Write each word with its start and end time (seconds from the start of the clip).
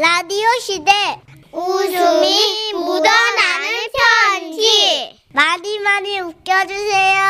라디오 0.00 0.46
시대 0.60 0.92
웃음이 1.50 2.72
묻어나는 2.72 3.68
편지 4.30 5.18
많이 5.32 5.80
많이 5.80 6.20
웃겨주세요. 6.20 7.20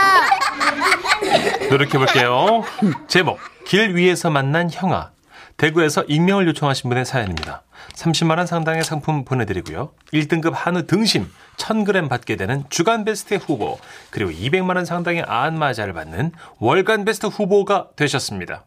노력해볼게요. 1.71 2.65
제목, 3.09 3.39
길 3.65 3.97
위에서 3.97 4.29
만난 4.29 4.69
형아. 4.71 5.13
대구에서 5.57 6.03
익명을 6.09 6.47
요청하신 6.49 6.91
분의 6.91 7.07
사연입니다. 7.07 7.63
30만원 7.95 8.47
상당의 8.47 8.85
상품 8.85 9.25
보내드리고요. 9.25 9.95
1등급 10.13 10.53
한우 10.53 10.87
등심 10.87 11.27
1000g 11.57 12.11
받게 12.11 12.37
되는 12.37 12.65
주간 12.69 13.07
베스트 13.07 13.37
후보, 13.37 13.79
그리고 14.11 14.31
200만원 14.31 14.85
상당의 14.85 15.23
안마자를 15.27 15.95
받는 15.95 16.33
월간 16.59 17.07
베스트 17.07 17.29
후보가 17.29 17.89
되셨습니다. 17.97 18.67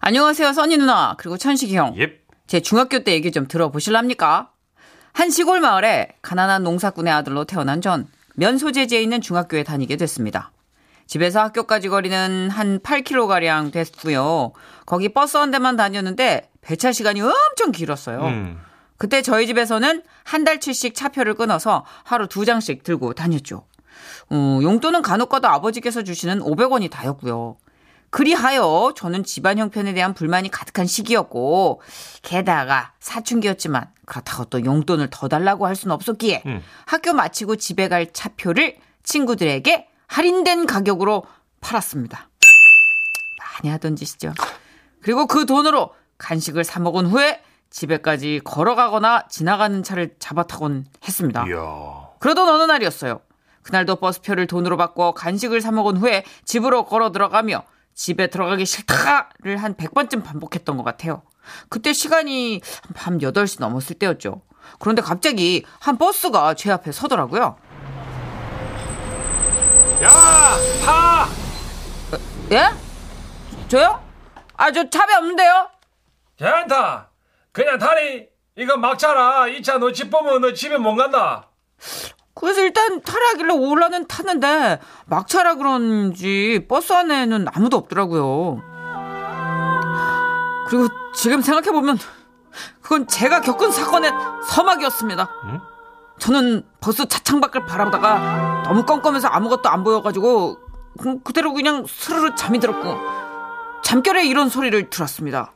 안녕하세요, 0.00 0.52
써니 0.52 0.76
누나. 0.76 1.14
그리고 1.16 1.38
천식이 1.38 1.74
형. 1.76 1.94
예. 1.96 2.21
제 2.52 2.60
중학교 2.60 2.98
때 2.98 3.12
얘기 3.12 3.32
좀 3.32 3.48
들어보실랍니까? 3.48 4.50
한 5.14 5.30
시골 5.30 5.60
마을에 5.60 6.08
가난한 6.20 6.62
농사꾼의 6.62 7.10
아들로 7.10 7.44
태어난 7.44 7.80
전 7.80 8.06
면소재지에 8.34 9.00
있는 9.00 9.22
중학교에 9.22 9.62
다니게 9.62 9.96
됐습니다. 9.96 10.52
집에서 11.06 11.40
학교까지 11.40 11.88
거리는 11.88 12.50
한 12.50 12.78
8km가량 12.80 13.72
됐고요. 13.72 14.52
거기 14.84 15.08
버스 15.08 15.38
한 15.38 15.50
대만 15.50 15.76
다녔는데 15.76 16.50
배차 16.60 16.92
시간이 16.92 17.22
엄청 17.22 17.72
길었어요. 17.72 18.20
음. 18.26 18.60
그때 18.98 19.22
저희 19.22 19.46
집에서는 19.46 20.02
한 20.22 20.44
달치씩 20.44 20.94
차표를 20.94 21.32
끊어서 21.32 21.86
하루 22.04 22.28
두 22.28 22.44
장씩 22.44 22.82
들고 22.82 23.14
다녔죠. 23.14 23.64
어, 24.28 24.60
용돈은 24.62 25.00
간혹 25.00 25.30
가다 25.30 25.50
아버지께서 25.54 26.02
주시는 26.02 26.40
500원이 26.40 26.90
다였고요. 26.90 27.56
그리하여 28.12 28.92
저는 28.94 29.24
집안 29.24 29.58
형편에 29.58 29.94
대한 29.94 30.12
불만이 30.12 30.50
가득한 30.50 30.86
시기였고 30.86 31.80
게다가 32.20 32.92
사춘기였지만 33.00 33.90
그렇다고 34.04 34.44
또 34.44 34.62
용돈을 34.62 35.08
더 35.10 35.28
달라고 35.28 35.66
할 35.66 35.74
수는 35.74 35.94
없었기에 35.94 36.42
음. 36.44 36.62
학교 36.84 37.14
마치고 37.14 37.56
집에 37.56 37.88
갈 37.88 38.12
차표를 38.12 38.76
친구들에게 39.02 39.88
할인된 40.08 40.66
가격으로 40.66 41.24
팔았습니다. 41.62 42.28
많이 43.38 43.72
하던 43.72 43.96
짓이죠. 43.96 44.34
그리고 45.00 45.26
그 45.26 45.46
돈으로 45.46 45.94
간식을 46.18 46.64
사 46.64 46.80
먹은 46.80 47.06
후에 47.06 47.42
집에까지 47.70 48.42
걸어가거나 48.44 49.28
지나가는 49.28 49.82
차를 49.82 50.16
잡아 50.18 50.42
타곤 50.42 50.84
했습니다. 51.08 51.46
이야. 51.48 52.10
그러던 52.18 52.46
어느 52.46 52.64
날이었어요. 52.64 53.22
그날도 53.62 53.96
버스표를 53.96 54.46
돈으로 54.46 54.76
바꿔 54.76 55.14
간식을 55.14 55.62
사 55.62 55.72
먹은 55.72 55.96
후에 55.96 56.24
집으로 56.44 56.84
걸어 56.84 57.10
들어가며 57.10 57.64
집에 57.94 58.28
들어가기 58.28 58.64
싫다를 58.66 59.56
한 59.56 59.74
100번쯤 59.74 60.24
반복했던 60.24 60.76
것 60.76 60.82
같아요. 60.82 61.22
그때 61.68 61.92
시간이 61.92 62.60
밤 62.94 63.18
8시 63.18 63.60
넘었을 63.60 63.98
때였죠. 63.98 64.42
그런데 64.78 65.02
갑자기 65.02 65.64
한 65.80 65.98
버스가 65.98 66.54
제 66.54 66.70
앞에 66.70 66.92
서더라고요. 66.92 67.56
야! 70.02 70.56
타! 70.84 71.26
예? 72.50 72.70
저요? 73.68 74.02
아, 74.56 74.70
저 74.70 74.88
차비 74.88 75.14
없는데요? 75.14 75.68
괜찮다. 76.36 77.10
그냥 77.52 77.78
타니. 77.78 78.26
이거 78.56 78.76
막차라. 78.76 79.48
이차너집 79.48 80.10
보면 80.10 80.42
너 80.42 80.52
집에 80.52 80.76
못 80.76 80.94
간다. 80.94 81.48
그래서 82.34 82.62
일단 82.62 83.00
타라길래 83.02 83.52
올라는 83.52 84.06
탔는데 84.06 84.80
막차라 85.06 85.54
그런지 85.56 86.64
버스 86.68 86.92
안에는 86.92 87.46
아무도 87.52 87.76
없더라고요. 87.76 88.62
그리고 90.68 90.88
지금 91.14 91.42
생각해보면 91.42 91.98
그건 92.80 93.06
제가 93.06 93.40
겪은 93.42 93.70
사건의 93.70 94.12
서막이었습니다. 94.48 95.28
응? 95.44 95.60
저는 96.18 96.64
버스 96.80 97.06
차창 97.06 97.40
밖을 97.40 97.66
바라보다가 97.66 98.62
너무 98.64 98.84
껌껌해서 98.84 99.28
아무것도 99.28 99.68
안 99.68 99.84
보여가지고 99.84 100.56
그- 100.98 101.20
그대로 101.22 101.52
그냥 101.52 101.84
스르르 101.88 102.34
잠이 102.34 102.60
들었고 102.60 102.96
잠결에 103.82 104.24
이런 104.26 104.48
소리를 104.48 104.88
들었습니다. 104.90 105.52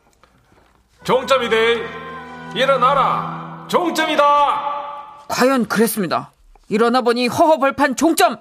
종점이대. 1.05 1.87
일어나라. 2.55 3.65
종점이다. 3.69 4.25
과연 5.29 5.67
그랬습니다. 5.69 6.33
일어나 6.69 7.01
보니 7.03 7.29
허허벌판 7.29 7.97
종점. 7.97 8.39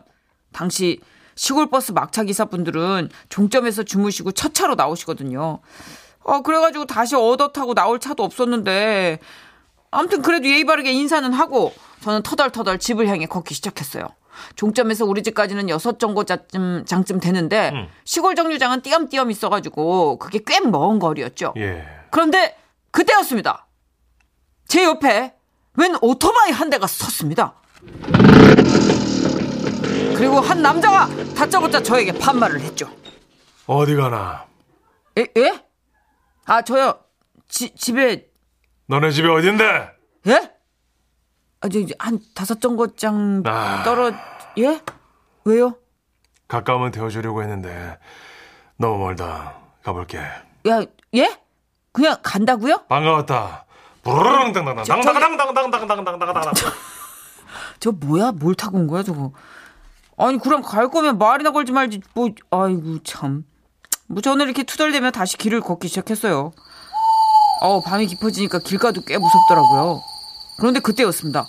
당시 0.51 0.99
시골버스 1.35 1.91
막차 1.91 2.23
기사분들은 2.23 3.09
종점에서 3.29 3.83
주무시고 3.83 4.31
첫 4.31 4.53
차로 4.53 4.75
나오시거든요. 4.75 5.59
어 6.23 6.41
그래가지고 6.41 6.85
다시 6.85 7.15
얻어 7.15 7.49
타고 7.49 7.73
나올 7.73 7.99
차도 7.99 8.23
없었는데 8.23 9.19
아무튼 9.91 10.21
그래도 10.21 10.47
예의 10.47 10.63
바르게 10.65 10.91
인사는 10.91 11.31
하고 11.33 11.73
저는 12.01 12.23
터덜터덜 12.23 12.79
집을 12.79 13.07
향해 13.07 13.25
걷기 13.25 13.53
시작했어요. 13.53 14.07
종점에서 14.55 15.05
우리 15.05 15.23
집까지는 15.23 15.69
여섯 15.69 15.97
정거장쯤 15.99 16.85
장쯤 16.85 17.19
되는데 17.19 17.71
음. 17.73 17.87
시골 18.03 18.35
정류장은 18.35 18.81
띄엄띄엄 18.81 19.31
있어가지고 19.31 20.17
그게 20.19 20.39
꽤 20.45 20.59
먼 20.59 20.99
거리였죠. 20.99 21.53
예. 21.57 21.85
그런데 22.11 22.57
그때였습니다. 22.91 23.67
제 24.67 24.83
옆에 24.83 25.33
웬 25.75 25.95
오토바이 26.01 26.51
한 26.51 26.69
대가 26.69 26.87
섰습니다. 26.87 27.55
그리고 30.17 30.39
한 30.39 30.61
남자가 30.61 31.07
다짜고짜 31.35 31.81
저에게 31.83 32.11
반말을 32.17 32.61
했죠. 32.61 32.89
어디 33.67 33.95
가나? 33.95 34.45
에? 35.17 35.25
예? 35.37 35.63
아 36.45 36.61
저요 36.61 36.99
지, 37.47 37.73
집에 37.75 38.27
너네 38.87 39.11
집이 39.11 39.27
어딘데? 39.27 39.89
예? 40.27 40.51
아, 41.61 41.69
저, 41.69 41.79
이제 41.79 41.93
한 41.97 42.19
다섯 42.35 42.61
정거장 42.61 43.43
아. 43.45 43.83
떨어 43.83 44.11
예? 44.59 44.81
왜요? 45.43 45.75
가까우면 46.47 46.91
태워주려고 46.91 47.41
했는데 47.41 47.97
너무 48.77 48.99
멀다. 48.99 49.55
가볼게. 49.83 50.17
야 50.19 50.81
예? 51.15 51.39
그냥 51.91 52.17
간다고요? 52.21 52.85
반가웠다. 52.87 53.65
부르릉 54.03 54.53
당당당 54.53 54.83
당당당당당당당당당당. 54.85 56.53
저 57.79 57.91
뭐야? 57.91 58.31
뭘 58.33 58.55
타고 58.55 58.77
온 58.77 58.87
거야 58.87 59.03
저거? 59.03 59.31
아니 60.17 60.39
그럼 60.39 60.61
갈 60.61 60.89
거면 60.89 61.17
말이나 61.17 61.51
걸지 61.51 61.71
말지 61.71 62.01
뭐 62.13 62.29
아이고 62.51 62.99
참. 63.03 63.45
뭐 64.07 64.21
저는 64.21 64.45
이렇게 64.45 64.63
투덜대며 64.63 65.11
다시 65.11 65.37
길을 65.37 65.61
걷기 65.61 65.87
시작했어요. 65.87 66.51
어 67.61 67.81
밤이 67.81 68.07
깊어지니까 68.07 68.59
길가도 68.59 69.01
꽤 69.05 69.17
무섭더라고요. 69.17 70.01
그런데 70.59 70.79
그때였습니다. 70.79 71.47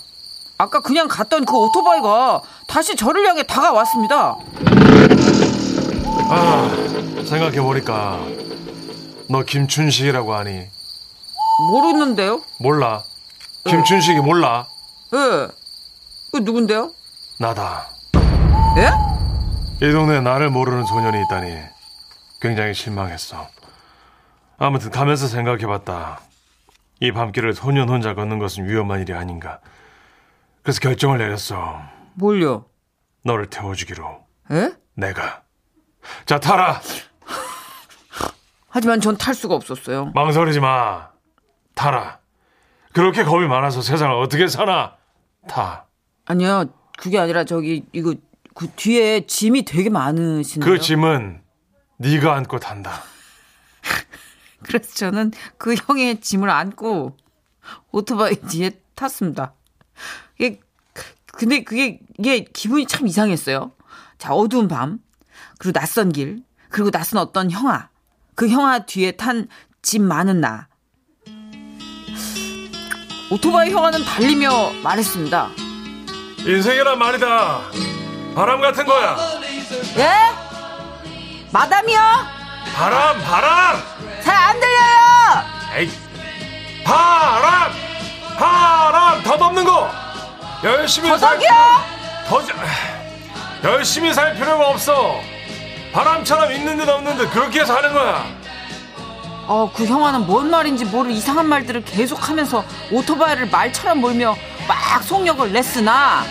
아까 0.58 0.80
그냥 0.80 1.06
갔던 1.06 1.44
그 1.44 1.56
오토바이가 1.56 2.40
다시 2.68 2.96
저를 2.96 3.26
향해 3.26 3.42
다가왔습니다. 3.42 4.36
아 6.28 7.24
생각해보니까 7.26 8.20
너 9.28 9.42
김춘식이라고 9.42 10.34
하니 10.34 10.66
모르는데요? 11.70 12.42
몰라. 12.60 13.02
김춘식이 13.64 14.20
몰라. 14.20 14.66
예. 15.14 15.48
그 16.36 16.41
누군데요? 16.42 16.92
나다. 17.41 17.88
예? 18.76 18.91
이 19.86 19.91
동네에 19.91 20.20
나를 20.20 20.50
모르는 20.50 20.84
소년이 20.84 21.22
있다니 21.22 21.56
굉장히 22.42 22.74
실망했어. 22.74 23.48
아무튼 24.58 24.91
가면서 24.91 25.28
생각해봤다. 25.28 26.20
이 27.00 27.10
밤길을 27.10 27.54
소년 27.54 27.88
혼자 27.88 28.12
걷는 28.12 28.38
것은 28.38 28.69
위험한 28.69 29.00
일이 29.00 29.14
아닌가. 29.14 29.60
그래서 30.62 30.78
결정을 30.80 31.16
내렸어. 31.16 31.80
뭘요? 32.16 32.66
너를 33.24 33.47
태워주기로. 33.48 34.18
예? 34.50 34.74
내가. 34.94 35.41
자, 36.26 36.38
타라! 36.38 36.82
하지만 38.68 39.00
전 39.00 39.16
탈 39.16 39.32
수가 39.34 39.54
없었어요. 39.54 40.12
망설이지 40.14 40.60
마. 40.60 41.08
타라. 41.74 42.18
그렇게 42.92 43.24
겁이 43.24 43.47
많아서 43.47 43.80
세상을 43.80 44.15
어떻게 44.16 44.47
사나? 44.48 44.97
타. 45.48 45.85
아니요. 46.26 46.66
그게 46.98 47.18
아니라 47.18 47.44
저기 47.44 47.84
이거 47.92 48.14
그 48.54 48.68
뒤에 48.76 49.26
짐이 49.26 49.64
되게 49.64 49.90
많으신데요. 49.90 50.70
그 50.70 50.80
짐은 50.80 51.42
네가 51.98 52.34
안고 52.34 52.58
탄다. 52.58 53.02
그래서 54.62 54.94
저는 54.94 55.32
그 55.58 55.74
형의 55.74 56.20
짐을 56.20 56.48
안고 56.50 57.16
오토바이 57.90 58.36
뒤에 58.36 58.70
탔습니다. 58.94 59.54
이게 60.38 60.60
근데 61.26 61.62
그게 61.64 62.00
이게 62.18 62.44
기분이 62.44 62.86
참 62.86 63.06
이상했어요. 63.06 63.72
자 64.18 64.32
어두운 64.32 64.68
밤 64.68 64.98
그리고 65.58 65.78
낯선 65.78 66.12
길 66.12 66.42
그리고 66.70 66.90
낯선 66.90 67.20
어떤 67.20 67.50
형아 67.50 67.90
그 68.34 68.48
형아 68.48 68.86
뒤에 68.86 69.12
탄 69.12 69.48
짐 69.86 70.02
많은 70.02 70.40
나 70.40 70.66
오토바이 73.30 73.70
형아는 73.70 74.04
달리며 74.04 74.72
말했습니다. 74.82 75.50
인생이란 76.47 76.98
말이다. 76.98 77.60
바람 78.34 78.60
같은 78.60 78.84
거야. 78.87 79.16
예? 79.97 80.10
마담이요? 81.51 81.98
바람, 82.75 83.21
바람! 83.22 83.83
잘 84.22 84.34
안 84.37 84.60
들려요. 84.60 85.45
에이, 85.77 85.91
바람! 86.84 87.72
바람! 88.39 89.22
덧없는 89.22 89.65
거! 89.65 89.91
열심히 90.63 91.09
살, 91.10 91.19
더덕이요? 91.39 91.51
더, 92.28 92.43
열심히 93.71 94.13
살 94.15 94.34
필요가 94.34 94.69
없어! 94.69 95.21
바람처럼 95.93 96.53
있는 96.53 96.77
듯 96.77 96.89
없는 96.89 97.16
듯 97.16 97.31
그렇게 97.31 97.60
해서 97.60 97.75
하는 97.77 97.93
거야! 97.93 98.27
어, 99.48 99.71
그 99.75 99.87
형아는 99.87 100.27
뭔 100.27 100.51
말인지 100.51 100.84
모를 100.87 101.10
이상한 101.13 101.48
말들을 101.48 101.84
계속하면서 101.84 102.65
오토바이를 102.93 103.48
말처럼 103.48 104.01
몰며 104.01 104.37
막 104.66 105.03
속력을 105.03 105.53
냈으나! 105.53 106.24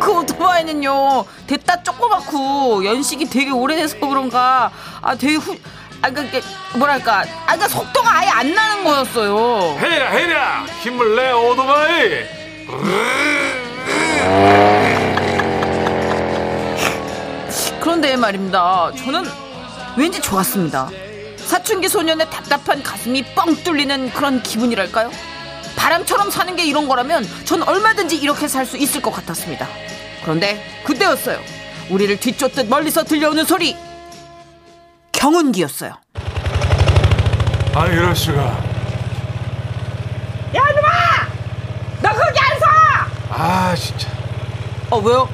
그 0.00 0.12
오토바이는요 0.12 1.24
됐다 1.46 1.82
조그맣고 1.82 2.84
연식이 2.84 3.26
되게 3.26 3.50
오래돼서 3.50 3.98
그런가 4.00 4.70
아 5.00 5.14
되게 5.14 5.36
후 5.36 5.56
아, 6.04 6.10
그니까, 6.10 6.40
뭐랄까, 6.74 7.20
아, 7.46 7.52
그니까 7.52 7.68
속도가 7.68 8.10
아예 8.12 8.28
안 8.28 8.52
나는 8.52 8.82
거였어요. 8.82 9.78
히라, 9.78 10.18
히라! 10.18 10.64
힘을 10.80 11.14
내, 11.14 11.30
오토바이! 11.30 12.26
그런데 17.78 18.16
말입니다. 18.16 18.90
저는 18.96 19.24
왠지 19.96 20.20
좋았습니다. 20.20 20.88
사춘기 21.36 21.88
소년의 21.88 22.30
답답한 22.30 22.82
가슴이 22.82 23.24
뻥 23.34 23.54
뚫리는 23.62 24.10
그런 24.12 24.42
기분이랄까요? 24.42 25.10
바람처럼 25.76 26.30
사는 26.30 26.54
게 26.56 26.64
이런 26.64 26.88
거라면 26.88 27.26
전 27.44 27.62
얼마든지 27.62 28.16
이렇게 28.16 28.48
살 28.48 28.64
수 28.64 28.76
있을 28.76 29.02
것 29.02 29.10
같았습니다. 29.10 29.66
그런데 30.22 30.62
그때였어요. 30.84 31.38
우리를 31.90 32.18
뒤쫓듯 32.20 32.68
멀리서 32.68 33.02
들려오는 33.04 33.44
소리. 33.44 33.76
경운기였어요. 35.12 35.94
아, 37.74 37.86
이럴 37.86 38.14
수가. 38.14 38.40
야, 38.42 38.60
이놈아! 40.54 41.28
너 42.02 42.08
거기 42.10 42.38
안 42.38 42.60
서! 42.60 42.66
아, 43.30 43.74
진짜. 43.74 44.08
어, 44.90 44.98
왜요? 44.98 45.28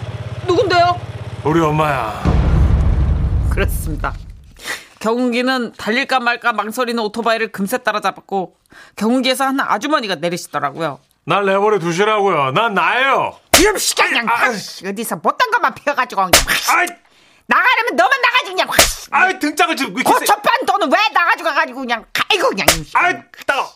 누군데요? 0.46 1.00
우리 1.44 1.61
엄마야. 1.61 2.22
그렇습니다. 3.50 4.14
경운기는 5.00 5.73
달릴까 5.77 6.21
말까 6.21 6.53
망설이는 6.53 7.03
오토바이를 7.05 7.53
금세 7.53 7.79
따라잡았고 7.79 8.56
경운기에서 8.97 9.45
한 9.45 9.61
아주머니가 9.61 10.17
내리시더라고요. 10.17 11.00
날 11.25 11.45
내버려 11.45 11.79
두시라고요. 11.79 12.53
난 12.53 12.75
나예요. 12.75 13.39
이놈 13.59 13.77
시간 13.79 14.09
그냥 14.09 14.29
아, 14.29 14.33
확 14.33 14.50
어디서 14.85 15.17
못한 15.17 15.50
것만 15.50 15.75
피워가지고 15.75 16.23
그냥 16.23 16.33
아이, 16.71 16.87
나가려면 17.47 17.97
너만 17.97 18.21
나가지 18.21 18.45
그냥 18.47 18.69
확 18.69 18.77
아이, 19.11 19.39
등짝을 19.39 19.77
지금 19.77 19.97
세- 19.97 20.03
고초반 20.03 20.65
돈은 20.67 20.91
왜 20.93 20.99
나가지고 21.12 21.49
가가지고 21.50 21.81
그냥 21.81 22.05
아이고 22.31 22.49
그냥 22.50 22.67
아이, 22.95 23.15
따가. 23.47 23.69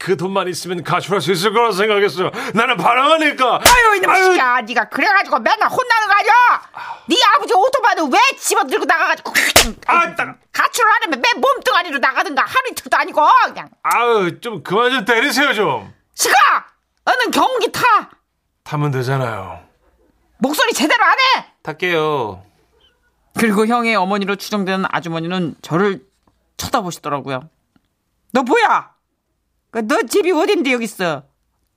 그 0.00 0.16
돈만 0.16 0.48
있으면 0.48 0.82
가출할 0.82 1.20
수 1.20 1.30
있을 1.30 1.52
거라 1.52 1.72
생각했어요. 1.72 2.30
나는 2.54 2.78
바람하니까. 2.78 3.56
아유 3.62 3.96
이놈 3.96 4.14
시야 4.32 4.62
네가 4.62 4.88
그래가지고 4.88 5.38
맨날 5.40 5.68
혼나는 5.68 6.08
거 6.08 6.14
아니야? 6.14 6.32
네 7.06 7.16
아버지 7.36 7.52
오토바이는 7.52 8.10
왜 8.10 8.18
집어 8.38 8.64
들고 8.64 8.86
나가가지고 8.86 9.30
아, 9.88 10.14
따가. 10.16 10.36
가출을 10.52 10.90
하려면 10.90 11.20
맨 11.20 11.38
몸뚱아리로 11.38 11.98
나가든가 11.98 12.42
하루 12.42 12.70
이틀도 12.70 12.96
아니고 12.96 13.20
그냥 13.48 13.68
아유, 13.82 14.40
좀 14.40 14.62
그만 14.62 14.90
좀 14.90 15.04
때리세요, 15.04 15.52
좀. 15.52 15.92
시가 16.14 16.34
너는 17.04 17.30
경운기 17.30 17.70
타 17.70 17.82
타면 18.64 18.92
되잖아요. 18.92 19.60
목소리 20.38 20.72
제대로 20.72 21.04
안 21.04 21.12
해. 21.12 21.46
탈게요. 21.62 22.42
그리고 23.38 23.66
형의 23.66 23.94
어머니로 23.96 24.36
추정되는 24.36 24.86
아주머니는 24.90 25.56
저를 25.60 26.00
쳐다보시더라고요. 26.56 27.50
너 28.32 28.42
뭐야? 28.42 28.92
그너 29.70 30.02
집이 30.02 30.30
어딘데 30.32 30.72
여기 30.72 30.84
있어? 30.84 31.24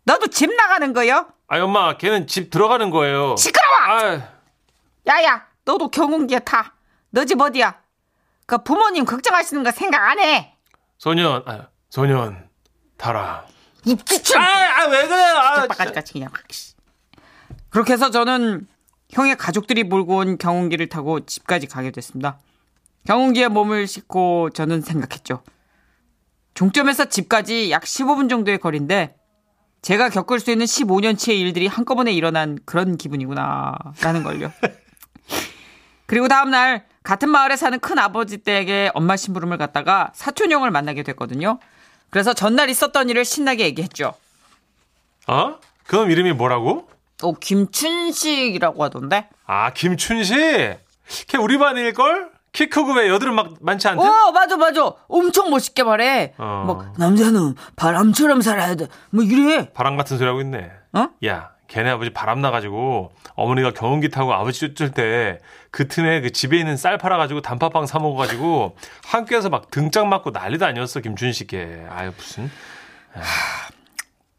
너도 0.05 0.27
집 0.27 0.53
나가는 0.53 0.91
거요? 0.93 1.27
아이, 1.47 1.59
엄마, 1.61 1.97
걔는 1.97 2.27
집 2.27 2.49
들어가는 2.49 2.89
거예요. 2.89 3.35
시끄러워! 3.37 3.75
아이, 3.87 4.21
야야, 5.07 5.45
너도 5.65 5.89
경운기에 5.89 6.39
타. 6.39 6.73
너 7.11 7.25
집 7.25 7.39
어디야? 7.39 7.79
그 8.45 8.63
부모님 8.63 9.05
걱정하시는 9.05 9.63
거 9.63 9.71
생각 9.71 10.01
안 10.09 10.19
해. 10.19 10.55
소년, 10.97 11.43
아, 11.45 11.67
소년, 11.89 12.49
타라. 12.97 13.45
입지춘. 13.85 14.41
아, 14.41 14.85
왜 14.87 15.07
그래요? 15.07 15.35
아, 15.37 15.67
바까지 15.67 15.93
같이 15.93 16.13
그냥. 16.13 16.29
그렇게 17.69 17.93
해서 17.93 18.09
저는 18.09 18.67
형의 19.09 19.35
가족들이 19.35 19.83
몰고 19.83 20.17
온 20.17 20.37
경운기를 20.37 20.89
타고 20.89 21.19
집까지 21.25 21.67
가게 21.67 21.91
됐습니다. 21.91 22.39
경운기에 23.05 23.49
몸을 23.49 23.85
싣고 23.87 24.49
저는 24.51 24.81
생각했죠. 24.81 25.43
종점에서 26.53 27.05
집까지 27.05 27.71
약 27.71 27.83
15분 27.83 28.29
정도의 28.29 28.57
거리인데 28.59 29.15
제가 29.81 30.09
겪을 30.09 30.39
수 30.39 30.51
있는 30.51 30.65
15년치의 30.65 31.39
일들이 31.39 31.67
한꺼번에 31.67 32.11
일어난 32.11 32.57
그런 32.65 32.95
기분이구나 32.97 33.75
라는 34.01 34.23
걸요. 34.23 34.51
그리고 36.05 36.27
다음 36.27 36.51
날 36.51 36.85
같은 37.03 37.29
마을에 37.29 37.55
사는 37.55 37.77
큰 37.79 37.97
아버지 37.99 38.37
댁에 38.37 38.91
엄마 38.93 39.17
심부름을 39.17 39.57
갔다가 39.57 40.11
사촌 40.13 40.51
형을 40.51 40.71
만나게 40.71 41.03
됐거든요. 41.03 41.59
그래서 42.09 42.33
전날 42.33 42.69
있었던 42.69 43.09
일을 43.09 43.25
신나게 43.25 43.65
얘기했죠. 43.65 44.13
어? 45.27 45.59
그럼 45.87 46.11
이름이 46.11 46.33
뭐라고? 46.33 46.87
어, 47.23 47.33
김춘식이라고 47.33 48.83
하던데? 48.83 49.27
아, 49.45 49.73
김춘식? 49.73 50.37
걔 51.27 51.37
우리 51.37 51.57
반일걸? 51.57 52.31
키 52.53 52.69
크고 52.69 52.93
왜 52.93 53.09
여드름 53.09 53.35
막 53.35 53.53
많지 53.61 53.87
않대? 53.87 54.01
어, 54.01 54.31
맞아, 54.31 54.55
맞아. 54.57 54.93
엄청 55.07 55.49
멋있게 55.49 55.83
말해. 55.83 56.33
어. 56.37 56.63
막, 56.67 56.93
남자는 56.97 57.55
바람처럼 57.75 58.41
살아야 58.41 58.75
돼. 58.75 58.87
뭐 59.09 59.23
이래. 59.23 59.71
바람 59.73 59.97
같은 59.97 60.17
소리 60.17 60.27
하고 60.27 60.39
있네. 60.41 60.71
어? 60.93 61.09
야, 61.25 61.49
걔네 61.67 61.89
아버지 61.89 62.11
바람 62.11 62.41
나가지고 62.41 63.11
어머니가 63.35 63.71
경운기 63.71 64.09
타고 64.09 64.33
아버지 64.33 64.59
쫓을 64.59 64.91
때 64.91 65.39
그 65.71 65.87
틈에 65.87 66.21
그 66.21 66.31
집에 66.31 66.59
있는 66.59 66.77
쌀 66.77 66.99
팔아가지고 66.99 67.41
단팥빵 67.41 67.87
사 67.87 67.97
먹어가지고 67.97 68.75
함께해서 69.07 69.49
막 69.49 69.71
등짝 69.71 70.05
맞고 70.05 70.29
난리도 70.29 70.63
아니었어 70.67 70.99
김춘식 70.99 71.47
걔. 71.47 71.83
아유 71.89 72.11
무슨 72.15 72.51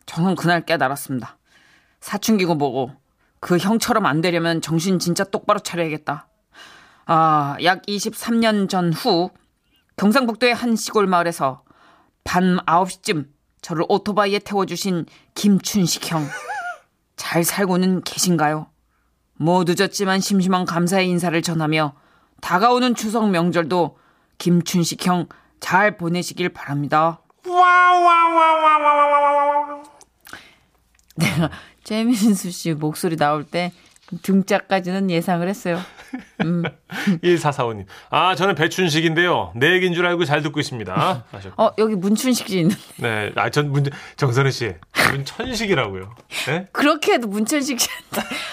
저는 0.06 0.36
그날 0.36 0.60
깨달았습니다. 0.64 1.36
사춘기고 2.00 2.54
뭐고. 2.54 2.92
그 3.40 3.58
형처럼 3.58 4.06
안 4.06 4.20
되려면 4.20 4.60
정신 4.62 5.00
진짜 5.00 5.24
똑바로 5.24 5.58
차려야겠다. 5.58 6.28
아, 7.06 7.56
약 7.62 7.82
23년 7.86 8.68
전 8.68 8.92
후, 8.92 9.30
경상북도의 9.96 10.54
한 10.54 10.76
시골 10.76 11.06
마을에서 11.06 11.62
밤 12.24 12.58
9시쯤 12.66 13.28
저를 13.60 13.84
오토바이에 13.88 14.38
태워주신 14.40 15.06
김춘식 15.34 16.10
형. 16.10 16.26
잘 17.16 17.44
살고는 17.44 18.02
계신가요? 18.02 18.66
뭐 19.34 19.64
늦었지만 19.66 20.20
심심한 20.20 20.64
감사의 20.64 21.08
인사를 21.08 21.40
전하며 21.42 21.94
다가오는 22.40 22.94
추석 22.94 23.30
명절도 23.30 23.98
김춘식 24.38 25.06
형 25.06 25.28
잘 25.64 25.96
보내시길 25.96 26.50
바랍니다. 26.50 27.22
내가 31.16 31.50
최민수 31.84 32.50
씨 32.50 32.74
목소리 32.74 33.16
나올 33.16 33.44
때 33.44 33.72
등짝까지는 34.20 35.10
예상을 35.10 35.48
했어요. 35.48 35.80
1445님. 37.22 37.86
아 38.10 38.34
저는 38.34 38.54
배춘식인데요. 38.54 39.52
내 39.56 39.72
얘기인 39.72 39.94
줄 39.94 40.06
알고 40.06 40.24
잘 40.24 40.42
듣고 40.42 40.60
있습니다. 40.60 41.24
하셨고. 41.30 41.62
어 41.62 41.72
여기 41.78 41.94
문춘식 41.94 42.48
씨 42.48 42.58
있는. 42.60 42.76
네, 42.96 43.32
아 43.36 43.50
전 43.50 43.68
문 43.70 43.84
정선혜 44.16 44.50
씨 44.50 44.74
문천식이라고요. 45.12 46.14
네? 46.46 46.68
그렇게 46.72 47.14
해도 47.14 47.28
문춘식 47.28 47.80
씨. 47.80 47.88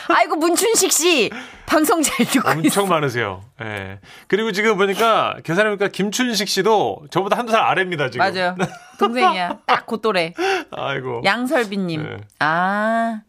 아이고 0.10 0.36
문춘식 0.36 0.92
씨 0.92 1.30
방송 1.66 2.02
잘 2.02 2.26
듣고 2.26 2.50
있어. 2.50 2.58
엄청 2.60 2.90
많으세요. 2.90 3.42
예. 3.62 4.00
그리고 4.28 4.52
지금 4.52 4.78
보니까 4.78 5.38
계산해보니까 5.44 5.88
김춘식 5.90 6.48
씨도 6.50 7.06
저보다 7.12 7.38
한두 7.38 7.52
살 7.52 7.62
아래입니다 7.62 8.10
지금. 8.10 8.26
맞아요. 8.26 8.56
동생이야. 9.00 9.60
딱 9.66 9.86
그 9.86 10.00
또래. 10.02 10.34
아이고. 10.72 11.22
양설비님. 11.26 12.04
네. 12.04 12.18
아. 12.40 13.22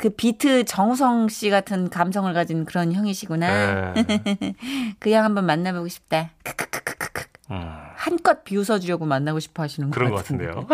그 0.00 0.08
비트 0.08 0.64
정우성 0.64 1.28
씨 1.28 1.50
같은 1.50 1.90
감성을 1.90 2.32
가진 2.32 2.64
그런 2.64 2.92
형이시구나. 2.94 3.94
예. 3.94 4.54
그형 4.98 5.24
한번 5.24 5.44
만나보고 5.44 5.88
싶다. 5.88 6.30
크크크크크크. 6.42 7.24
음, 7.50 7.70
한껏 7.96 8.42
비웃어주려고 8.44 9.04
만나고 9.04 9.40
싶어 9.40 9.62
하시는 9.62 9.90
그런 9.90 10.08
것 10.10 10.16
같은데. 10.16 10.46
같은데요. 10.46 10.66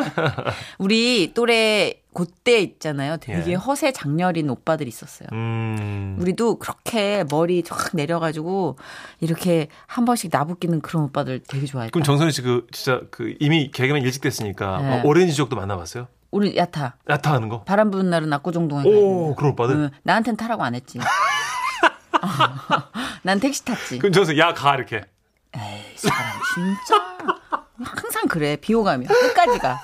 우리 0.79 1.33
또래 1.35 1.95
그때 2.15 2.61
있잖아요. 2.61 3.17
되게 3.17 3.51
예. 3.51 3.55
허세 3.55 3.93
장렬인 3.93 4.49
오빠들 4.49 4.87
있었어요. 4.87 5.29
음. 5.33 6.17
우리도 6.21 6.61
그렇게 6.61 7.25
머리 7.29 7.65
쫙 7.65 7.91
내려가지고 7.95 8.77
이렇게 9.21 9.67
한 9.89 10.05
번씩 10.05 10.31
나부끼는 10.33 10.83
그런 10.83 11.03
오빠들 11.05 11.41
되게 11.49 11.67
좋아했다. 11.67 11.91
그럼 11.91 12.05
정선혜 12.05 12.31
씨그 12.31 12.69
진짜 12.71 13.01
그 13.11 13.35
이미 13.41 13.73
개그맨 13.73 14.05
일찍 14.05 14.23
됐으니까 14.23 14.79
네. 14.79 14.89
막 14.89 15.05
오렌지족도 15.05 15.57
만나봤어요? 15.57 16.07
우리 16.31 16.57
야타 16.57 16.97
야타 17.09 17.33
하는 17.33 17.49
거? 17.49 17.63
바람 17.65 17.91
부는 17.91 18.11
날은 18.11 18.33
압구정동에 18.33 18.83
가야 18.83 18.93
오. 19.01 19.35
그런 19.35 19.53
오빠들? 19.53 19.75
응, 19.77 19.91
나한텐 20.03 20.37
타라고 20.37 20.65
안 20.65 20.75
했지. 20.75 20.99
난 23.23 23.41
택시 23.41 23.65
탔지. 23.65 23.99
근처에서 23.99 24.37
야가 24.39 24.75
이렇게. 24.77 25.03
사람 25.97 26.21
진짜 26.55 27.31
항상 27.83 28.27
그래 28.29 28.57
비 28.57 28.75
오가면 28.75 29.09
끝까지 29.09 29.59
가 29.59 29.81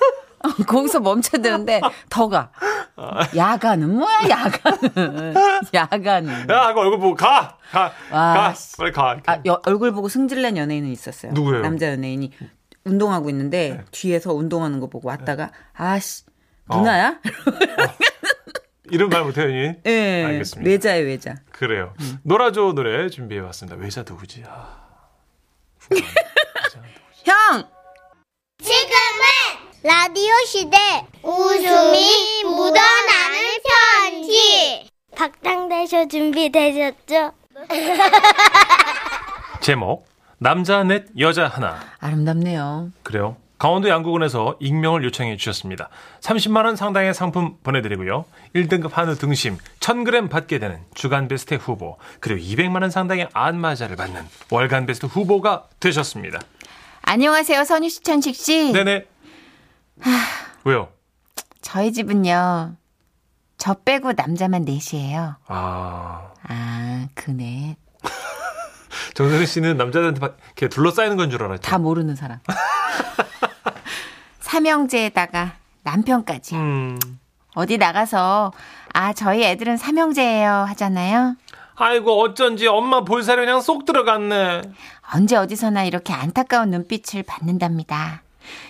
거기서 0.67 0.99
멈춰야 0.99 1.41
되는데 1.41 1.81
더 2.09 2.27
가. 2.29 2.51
야간은 3.35 3.95
뭐야 3.97 4.29
야간은 4.29 5.33
야간은. 5.73 6.49
야 6.49 6.61
하고 6.67 6.81
얼굴 6.81 6.99
보고 6.99 7.15
가. 7.15 7.57
가. 7.71 7.91
와, 8.11 8.33
가. 8.33 8.53
씨. 8.53 8.77
빨리 8.77 8.91
가. 8.91 9.13
이렇게. 9.13 9.31
아, 9.31 9.39
여- 9.47 9.61
얼굴 9.65 9.91
보고 9.93 10.09
승질낸 10.09 10.57
연예인은 10.57 10.89
있었어요. 10.89 11.31
누구예요? 11.31 11.61
남자 11.63 11.89
연예인이 11.91 12.31
운동하고 12.85 13.29
있는데 13.29 13.83
뒤에서 13.91 14.33
운동하는 14.33 14.79
거 14.79 14.87
보고 14.87 15.07
왔다가 15.07 15.51
아씨 15.73 16.23
누나야? 16.69 17.19
이름 18.89 19.09
말 19.09 19.23
못해요, 19.23 19.47
니? 19.47 19.73
예. 19.85 20.23
알겠습니다. 20.25 20.69
외자예 20.69 21.01
외자. 21.01 21.35
그래요. 21.51 21.93
놀아줘 22.23 22.73
노래 22.73 23.09
준비해 23.09 23.41
왔습니다. 23.41 23.77
외자 23.79 24.03
누구지? 24.07 24.43
아. 24.47 24.83
형 27.25 27.63
지금은 28.61 29.23
라디오 29.83 30.33
시대 30.45 30.77
웃음이 31.21 32.43
묻어나는 32.43 33.39
편지 34.01 34.89
박장대쇼 35.15 36.07
준비되셨죠? 36.07 37.33
제목 39.61 40.05
남자 40.37 40.83
넷 40.83 41.05
여자 41.19 41.47
하나. 41.47 41.79
아름답네요. 41.99 42.91
그래요. 43.03 43.37
강원도 43.63 43.87
양구군에서 43.87 44.57
익명을 44.59 45.05
요청해 45.05 45.37
주셨습니다. 45.37 45.87
30만 46.19 46.65
원 46.65 46.75
상당의 46.75 47.13
상품 47.13 47.55
보내드리고요. 47.63 48.25
1등급 48.53 48.91
한우 48.91 49.15
등심 49.15 49.57
1000g 49.79 50.29
받게 50.29 50.59
되는 50.59 50.81
주간 50.93 51.29
베스트 51.29 51.53
후보 51.53 51.97
그리고 52.19 52.41
200만 52.41 52.81
원 52.81 52.91
상당의 52.91 53.29
안마자를 53.31 53.95
받는 53.95 54.21
월간 54.51 54.85
베스트 54.85 55.05
후보가 55.05 55.69
되셨습니다. 55.79 56.41
안녕하세요 57.03 57.63
선희 57.63 57.89
씨 57.89 58.01
천식 58.03 58.35
씨. 58.35 58.73
네네. 58.73 59.05
왜요? 60.65 60.89
저희 61.61 61.93
집은요 61.93 62.75
저 63.57 63.73
빼고 63.75 64.11
남자만 64.11 64.65
넷이에요. 64.65 65.37
아 65.47 66.33
아 66.49 67.07
그네 67.13 67.77
정선희 69.13 69.45
씨는 69.45 69.77
남자들한테 69.77 70.19
막 70.19 70.37
이렇게 70.57 70.67
둘러싸이는 70.69 71.17
건 71.17 71.29
줄 71.29 71.43
알았죠. 71.43 71.61
다 71.61 71.77
모르는 71.77 72.15
사람. 72.15 72.39
삼형제에다가 74.39 75.53
남편까지. 75.83 76.55
음. 76.55 76.99
어디 77.55 77.77
나가서 77.77 78.51
아 78.93 79.13
저희 79.13 79.43
애들은 79.43 79.77
삼형제예요 79.77 80.51
하잖아요. 80.69 81.35
아이고 81.75 82.21
어쩐지 82.21 82.67
엄마 82.67 83.03
볼살이 83.03 83.41
그냥 83.41 83.61
쏙 83.61 83.85
들어갔네. 83.85 84.61
언제 85.15 85.35
어디서나 85.35 85.83
이렇게 85.83 86.13
안타까운 86.13 86.69
눈빛을 86.71 87.23
받는답니다. 87.23 88.21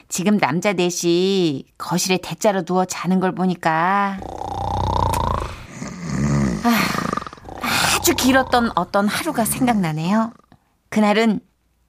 지금 0.08 0.38
남자 0.40 0.74
넷이 0.74 1.66
거실에 1.78 2.18
대자로 2.18 2.64
누워 2.64 2.86
자는 2.86 3.20
걸 3.20 3.34
보니까 3.34 4.20
아, 8.04 8.06
아주 8.06 8.16
길었던 8.16 8.72
어떤 8.76 9.08
하루가 9.08 9.46
생각나네요. 9.46 10.34
그날은 10.90 11.40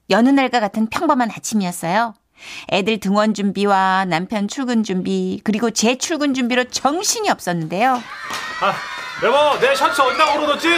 여느 0.09 0.29
날과 0.29 0.61
같은 0.61 0.87
평범한 0.89 1.29
아침이었어요. 1.29 2.13
애들 2.71 3.01
등원 3.01 3.33
준비와 3.33 4.05
남편 4.05 4.47
출근 4.47 4.83
준비 4.83 5.41
그리고 5.43 5.71
제 5.71 5.97
출근 5.97 6.33
준비로 6.33 6.69
정신이 6.69 7.29
없었는데요. 7.29 8.01
아 8.61 8.73
여보 9.25 9.59
내 9.59 9.75
셔츠 9.75 9.99
어디다 10.01 10.25
걸어뒀지? 10.37 10.69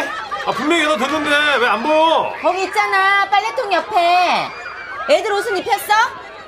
아 0.48 0.51
분명히 0.53 0.84
여기다 0.86 1.08
뒀는데 1.08 1.58
왜 1.62 1.67
안 1.67 1.84
보여? 1.84 2.34
거기 2.41 2.63
있잖아 2.63 3.29
빨래통 3.29 3.72
옆에 3.74 4.48
애들 5.12 5.32
옷은 5.34 5.56
입혔어? 5.58 5.94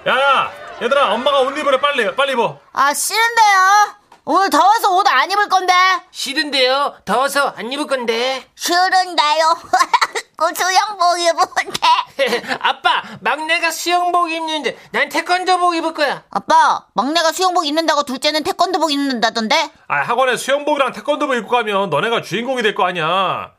야야 0.08 0.51
얘들아 0.81 1.13
엄마가 1.13 1.41
옷 1.41 1.55
입으래 1.55 1.79
빨리 1.79 2.15
빨리 2.15 2.31
입어. 2.34 2.60
아 2.74 2.91
싫은데요. 2.91 3.99
오늘 4.32 4.48
더워서 4.52 4.96
옷 4.96 5.08
안 5.08 5.32
입을 5.32 5.50
건데. 5.50 5.74
싫은데요. 6.12 6.98
더워서 7.04 7.52
안 7.58 7.74
입을 7.74 7.88
건데. 7.88 8.44
싫은데요. 8.54 9.58
그 10.38 10.54
수영복 10.54 11.20
입은데. 11.20 12.44
아빠, 12.62 13.02
막내가 13.22 13.72
수영복 13.72 14.32
입는데 14.32 14.78
난 14.92 15.10
태권도복 15.10 15.76
입을 15.78 15.96
거야. 15.96 16.22
아빠, 16.30 16.86
막내가 16.94 17.32
수영복 17.32 17.66
입는다고 17.66 18.04
둘째는 18.04 18.44
태권도복 18.44 18.92
입는다던데? 18.92 19.72
아 19.88 19.96
학원에 20.02 20.38
수영복이랑 20.38 20.92
태권도복 20.94 21.36
입고 21.36 21.50
가면 21.50 21.90
너네가 21.90 22.22
주인공이 22.22 22.62
될 22.62 22.76
거 22.76 22.86
아니야. 22.86 23.54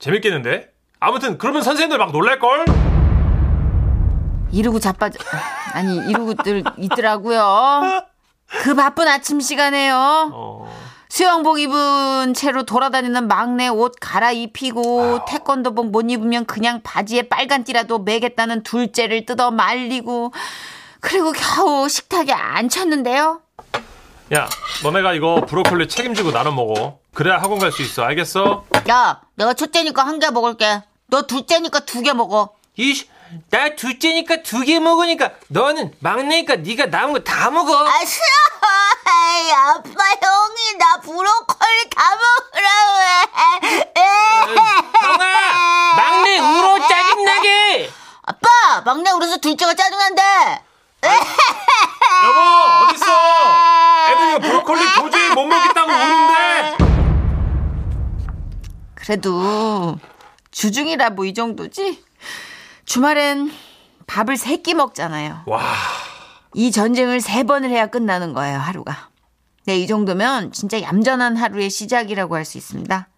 재밌겠는데? 0.00 0.70
아무튼 0.98 1.38
그러면 1.38 1.62
선생님들 1.62 1.98
막 1.98 2.10
놀랄 2.10 2.40
걸? 2.40 2.64
이러고 4.50 4.80
자빠져. 4.80 5.20
아니, 5.72 5.96
이러고들 6.10 6.64
있더라고요. 6.78 8.02
그 8.48 8.74
바쁜 8.74 9.08
아침 9.08 9.40
시간에요. 9.40 10.30
어. 10.32 10.86
수영복 11.08 11.60
입은 11.60 12.34
채로 12.34 12.64
돌아다니는 12.64 13.28
막내 13.28 13.68
옷 13.68 13.94
갈아입히고 14.00 15.20
태권도복 15.26 15.90
못 15.90 16.02
입으면 16.10 16.44
그냥 16.46 16.82
바지에 16.82 17.28
빨간 17.28 17.64
띠라도 17.64 18.00
매겠다는 18.00 18.62
둘째를 18.64 19.24
뜯어 19.24 19.50
말리고 19.50 20.32
그리고 21.00 21.32
겨우 21.32 21.88
식탁에 21.88 22.32
앉혔는데요. 22.32 23.40
야 24.34 24.48
너네가 24.82 25.12
이거 25.14 25.42
브로콜리 25.46 25.88
책임지고 25.88 26.32
나눠 26.32 26.52
먹어. 26.52 26.98
그래야 27.14 27.38
학원 27.38 27.60
갈 27.60 27.70
수 27.72 27.82
있어. 27.82 28.02
알겠어? 28.02 28.64
야, 28.90 29.20
내가 29.36 29.54
첫째니까 29.54 30.04
한 30.04 30.18
개 30.18 30.28
먹을게. 30.30 30.82
너 31.06 31.22
둘째니까 31.22 31.80
두 31.80 32.02
개 32.02 32.12
먹어. 32.12 32.50
이씨, 32.76 33.08
나 33.50 33.74
둘째니까 33.74 34.42
두 34.42 34.64
개 34.64 34.78
먹으니까 34.80 35.32
너는 35.48 35.92
막내니까 36.00 36.56
네가 36.56 36.86
남은 36.86 37.12
거 37.14 37.24
다 37.24 37.50
먹어. 37.50 37.86
아 37.86 38.04
싫어. 38.04 38.24
에이, 39.08 39.52
아빠 39.52 39.90
형이 39.90 40.78
나 40.78 41.00
브로콜리 41.00 41.90
다 41.94 42.16
먹으라고 42.16 43.00
해. 43.02 43.94
형아, 45.00 45.94
막내 45.96 46.38
울어 46.38 46.86
짜증나게. 46.86 47.90
아빠, 48.22 48.80
막내 48.84 49.10
울어서 49.10 49.36
둘째가 49.38 49.74
짜증난대. 49.74 50.22
여보 52.24 52.40
어딨어? 52.88 54.10
애들 54.10 54.28
이거 54.30 54.38
브로콜리 54.40 54.80
도저히 54.96 55.28
못 55.30 55.44
먹겠다고 55.46 55.90
우는데. 55.92 56.76
그래도 58.94 59.98
주중이라 60.50 61.10
뭐 61.10 61.26
이 61.26 61.34
정도지? 61.34 62.04
주말엔 62.86 63.52
밥을 64.06 64.36
세 64.36 64.56
끼 64.62 64.74
먹잖아요. 64.74 65.42
와 65.46 65.60
이 66.54 66.70
전쟁을 66.70 67.20
세 67.20 67.42
번을 67.42 67.68
해야 67.68 67.86
끝나는 67.88 68.32
거예요, 68.32 68.58
하루가. 68.58 69.10
네, 69.66 69.76
이 69.76 69.86
정도면 69.86 70.52
진짜 70.52 70.80
얌전한 70.80 71.36
하루의 71.36 71.68
시작이라고 71.68 72.34
할 72.34 72.46
수 72.46 72.56
있습니다. 72.56 73.08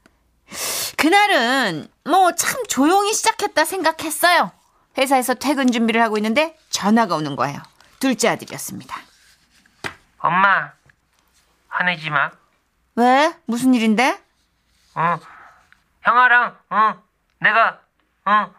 그날은 0.96 1.86
뭐 2.04 2.32
참 2.32 2.64
조용히 2.66 3.12
시작했다 3.14 3.64
생각했어요. 3.64 4.50
회사에서 4.96 5.34
퇴근 5.34 5.70
준비를 5.70 6.02
하고 6.02 6.16
있는데 6.16 6.58
전화가 6.70 7.14
오는 7.14 7.36
거예요. 7.36 7.62
둘째 8.00 8.28
아들이었습니다. 8.30 8.96
엄마, 10.18 10.72
화내지 11.68 12.10
마. 12.10 12.32
왜? 12.96 13.32
무슨 13.46 13.72
일인데? 13.72 14.20
어, 14.96 15.16
형아랑, 16.02 16.56
어, 16.70 16.94
내가, 17.38 17.78
어, 18.24 18.52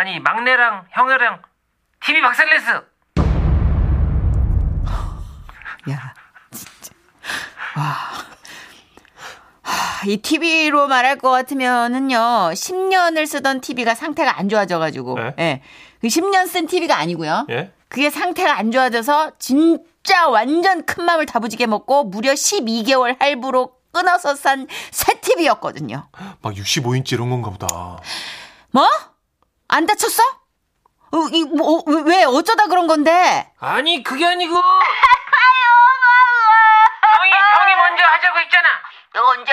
아니 0.00 0.18
막내랑 0.18 0.86
형아랑 0.92 1.42
TV 2.02 2.22
박살냈어. 2.22 2.72
야, 5.90 6.14
진짜. 6.50 6.92
와. 7.76 7.84
하, 9.60 10.06
이 10.06 10.16
TV로 10.16 10.88
말할 10.88 11.18
것 11.18 11.30
같으면은요, 11.30 12.16
10년을 12.16 13.26
쓰던 13.26 13.60
TV가 13.60 13.94
상태가 13.94 14.38
안 14.38 14.48
좋아져가지고, 14.48 15.18
네? 15.18 15.34
예. 15.38 15.62
그 16.00 16.06
10년 16.06 16.46
쓴 16.48 16.66
TV가 16.66 16.96
아니고요. 16.96 17.46
예? 17.50 17.70
그게 17.88 18.08
상태가 18.08 18.56
안 18.56 18.72
좋아져서 18.72 19.32
진짜 19.38 20.28
완전 20.28 20.86
큰 20.86 21.04
맘을 21.04 21.26
다부지게 21.26 21.66
먹고 21.66 22.04
무려 22.04 22.32
12개월 22.32 23.20
할부로 23.20 23.74
끊어서 23.92 24.34
산 24.34 24.66
새 24.92 25.20
TV였거든요. 25.20 26.08
막 26.40 26.54
65인치 26.54 27.12
이런 27.12 27.28
건가 27.28 27.50
보다. 27.50 27.98
뭐? 28.70 28.88
안 29.72 29.86
다쳤어? 29.86 30.20
어, 31.12 31.16
이, 31.32 31.44
뭐, 31.44 31.78
어, 31.78 31.82
왜, 31.86 32.02
왜, 32.02 32.24
어쩌다 32.24 32.66
그런 32.66 32.86
건데? 32.88 33.48
아니 33.60 34.02
그게 34.02 34.26
아니고. 34.26 34.52
형이 34.54 34.62
형이 37.32 37.74
먼저 37.76 38.02
하자고 38.04 38.38
했잖아. 38.40 38.68
내가 39.14 39.28
언제? 39.28 39.52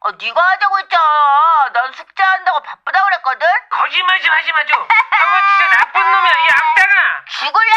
어, 0.00 0.10
네가 0.12 0.40
하자고 0.40 0.78
했잖아. 0.78 1.70
난 1.72 1.92
숙제한다고 1.92 2.62
바쁘다 2.62 3.04
그랬거든? 3.04 3.46
거짓말 3.70 4.20
좀 4.22 4.32
하지 4.32 4.52
마 4.52 4.64
좀. 4.66 4.78
형은 4.78 5.42
진짜 5.58 5.78
나쁜 5.78 6.00
놈이야 6.12 6.32
이 6.32 6.48
악당아. 6.48 7.24
죽을래? 7.28 7.72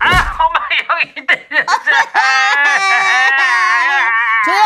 아 0.00 0.36
엄마 0.44 0.58
형이 0.88 1.14
때렸어. 1.26 1.78
조용! 4.44 4.60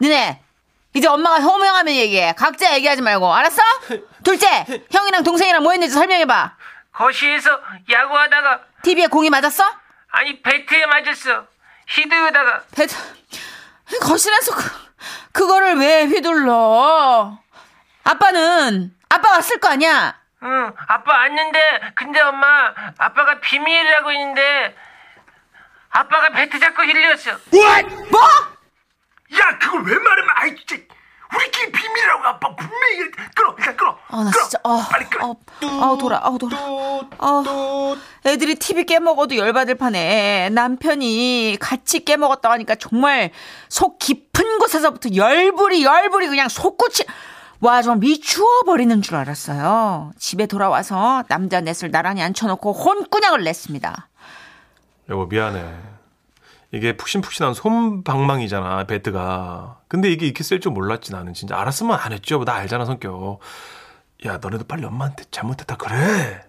너네, 0.00 0.42
이제 0.94 1.08
엄마가 1.08 1.38
호명하면 1.40 1.92
얘기해. 1.94 2.34
각자 2.34 2.72
얘기하지 2.74 3.02
말고. 3.02 3.32
알았어? 3.34 3.62
둘째, 4.22 4.64
형이랑 4.92 5.24
동생이랑 5.24 5.62
뭐 5.62 5.72
했는지 5.72 5.92
설명해봐. 5.92 6.56
거실에서 6.92 7.60
야구하다가 7.90 8.60
TV에 8.82 9.08
공이 9.08 9.28
맞았어? 9.28 9.64
아니 10.12 10.40
배트에 10.40 10.86
맞았어. 10.86 11.46
히드다가 11.88 12.62
배, 12.76 12.86
거실에서 14.00 14.54
그, 14.54 14.62
그거를 15.32 15.74
왜 15.78 16.04
휘둘러? 16.04 17.36
아빠는, 18.04 18.94
아빠가 19.08 19.40
쓸거 19.40 19.68
아니야? 19.70 20.16
응 20.44 20.72
아빠 20.86 21.12
왔는데 21.12 21.80
근데 21.96 22.20
엄마 22.20 22.72
아빠가 22.98 23.40
비밀이라고 23.40 24.12
있는데 24.12 24.76
아빠가 25.90 26.28
배트 26.30 26.60
잡고 26.60 26.82
흘렸어. 26.82 27.32
뭐? 28.10 28.20
야 29.32 29.58
그걸 29.58 29.84
왜 29.84 29.98
말하면 29.98 30.30
아이 30.36 30.56
진짜 30.56 30.76
우리끼리 31.34 31.72
비밀이라고 31.72 32.24
아빠 32.24 32.54
분명히 32.54 33.10
끊어 33.34 33.54
일단 33.58 33.76
끊어 33.76 33.98
아, 34.08 34.24
나 34.24 34.30
끊어 34.30 34.42
진짜, 34.42 34.58
아, 34.62 34.86
빨리 34.90 35.04
끊어 35.06 35.30
아, 35.32 35.84
아우, 35.84 35.98
돌아, 35.98 36.20
아우, 36.22 36.38
돌아. 36.38 36.56
아, 37.18 37.96
애들이 38.26 38.54
TV 38.54 38.84
깨먹어도 38.84 39.36
열받을 39.36 39.76
판에 39.76 40.50
남편이 40.50 41.56
같이 41.60 42.04
깨먹었다고 42.04 42.52
하니까 42.52 42.74
정말 42.76 43.30
속 43.68 43.98
깊은 43.98 44.58
곳에서부터 44.58 45.10
열불이, 45.14 45.82
열불이 45.82 46.28
그냥 46.28 46.48
속구치. 46.48 47.04
와, 47.60 47.82
정말 47.82 47.98
미추어버리는 48.00 49.00
줄 49.02 49.16
알았어요. 49.16 50.12
집에 50.18 50.46
돌아와서 50.46 51.24
남자 51.28 51.60
넷을 51.60 51.90
나란히 51.90 52.22
앉혀놓고 52.22 52.72
혼꾸녕을 52.72 53.42
냈습니다. 53.42 54.08
여보 55.08 55.26
미안해. 55.26 55.93
이게 56.74 56.96
푹신푹신한 56.96 57.54
솜방망이잖아 57.54 58.84
배트가. 58.84 59.80
근데 59.86 60.10
이게 60.10 60.26
이렇게 60.26 60.42
쓸 60.42 60.60
줄 60.60 60.72
몰랐지 60.72 61.12
나는 61.12 61.32
진짜 61.32 61.56
알았으면 61.56 61.96
안 61.96 62.12
했죠. 62.12 62.44
나 62.44 62.54
알잖아 62.54 62.84
성격. 62.84 63.38
야 64.26 64.38
너네도 64.38 64.64
빨리 64.64 64.84
엄마한테 64.84 65.24
잘못했다 65.30 65.76
그래. 65.76 66.42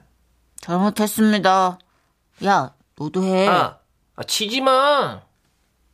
잘못했습니다. 0.61 1.77
야, 2.43 2.73
너도 2.97 3.23
해. 3.23 3.47
아, 3.47 3.77
아 4.15 4.23
치지 4.23 4.61
마. 4.61 5.21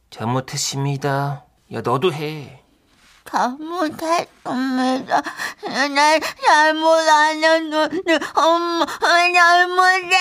잘못했습니다. 0.09 1.43
야 1.73 1.81
너도 1.81 2.13
해. 2.13 2.63
잘못했습니다. 3.25 5.21
날 5.93 6.21
잘못 6.45 6.87
안 7.09 7.43
했는데 7.43 8.19
엄마 8.35 8.85
잘못했어요. 9.33 10.11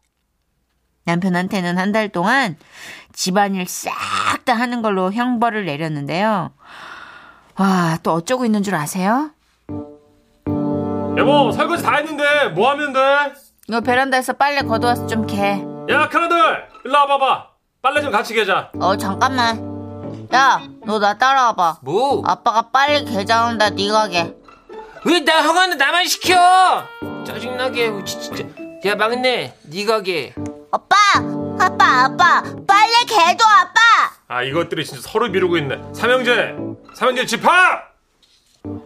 남편한테는 1.04 1.78
한 1.78 1.92
달 1.92 2.08
동안 2.08 2.56
집안일 3.12 3.66
싹 3.68 3.92
다 4.44 4.54
하는 4.54 4.82
걸로 4.82 5.12
형벌을 5.12 5.66
내렸는데요. 5.66 6.50
와, 7.58 7.98
또 8.02 8.12
어쩌고 8.12 8.44
있는 8.44 8.62
줄 8.62 8.74
아세요? 8.74 9.30
여보 11.16 11.52
설거지 11.52 11.82
다 11.82 11.96
했는데 11.96 12.48
뭐 12.54 12.70
하면 12.70 12.92
돼? 12.92 13.00
이거 13.68 13.80
베란다에서 13.80 14.32
빨래 14.34 14.62
걷어와서 14.62 15.06
좀 15.06 15.26
개. 15.26 15.62
야 15.90 16.08
큰아들 16.08 16.68
일로 16.84 16.94
와봐봐. 16.94 17.48
빨래 17.82 18.00
좀 18.00 18.10
같이 18.10 18.34
개자. 18.34 18.70
어, 18.80 18.96
잠깐만. 18.96 20.26
야, 20.34 20.60
너 20.86 20.98
나 20.98 21.18
따라와봐. 21.18 21.78
뭐? 21.82 22.22
아빠가 22.26 22.70
빨리 22.70 23.04
계좌온다, 23.04 23.70
네가 23.70 24.08
개. 24.08 24.34
왜 25.04 25.20
나 25.24 25.42
형아는 25.42 25.76
나만 25.78 26.06
시켜? 26.06 26.36
짜증나게 27.26 28.04
진짜. 28.04 28.44
야 28.86 28.94
막내 28.96 29.54
네가 29.64 30.00
게. 30.02 30.34
오빠, 30.74 30.96
아빠, 31.60 32.04
아빠, 32.04 32.42
빨리 32.66 33.04
개도 33.06 33.44
아빠. 33.44 33.80
아 34.28 34.42
이것들이 34.42 34.84
진짜 34.86 35.02
서로 35.06 35.28
미루고 35.28 35.58
있네. 35.58 35.78
삼형제 35.94 36.56
삼형제 36.94 37.26
집합. 37.26 37.92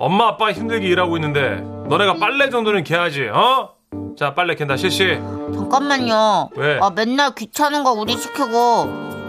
엄마 0.01 0.29
아빠 0.29 0.51
힘들게 0.53 0.87
일하고 0.89 1.17
있는데 1.19 1.61
너네가 1.89 2.15
빨래 2.15 2.51
정도는 2.51 2.83
개야지 2.83 3.29
어? 3.29 3.75
자 4.19 4.35
빨래 4.35 4.57
캔다 4.57 4.77
실시. 4.77 5.21
잠깐만요. 5.55 6.51
왜? 6.57 6.79
아, 6.83 6.91
맨날 6.91 7.35
귀찮은 7.35 7.85
거 7.85 7.93
우리 7.93 8.17
시키고. 8.17 8.81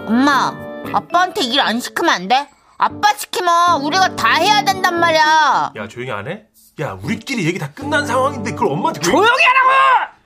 엄마, 0.07 0.53
아빠한테 0.93 1.41
일 1.43 1.59
안 1.59 1.79
시키면 1.79 2.09
안 2.13 2.27
돼? 2.27 2.49
아빠 2.79 3.13
시키면 3.13 3.81
우리가 3.83 4.15
다 4.15 4.33
해야 4.35 4.63
된단 4.63 4.99
말이야. 4.99 5.73
야 5.75 5.87
조용히 5.87 6.11
안 6.11 6.27
해? 6.27 6.45
야 6.79 6.97
우리끼리 7.03 7.45
얘기 7.45 7.59
다 7.59 7.69
끝난 7.73 8.05
상황인데 8.07 8.51
그걸 8.53 8.69
엄마한테 8.71 8.99
왜- 9.01 9.03
조용히 9.11 9.27
하라고! 9.27 10.16